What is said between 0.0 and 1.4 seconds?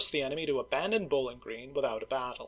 the enemy to abandon Bowling